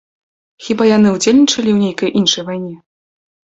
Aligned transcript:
Хіба 0.67 0.87
яны 0.97 1.07
ўдзельнічалі 1.17 1.69
ў 1.75 1.77
нейкай 1.83 2.09
іншай 2.25 2.43
вайне? 2.51 2.75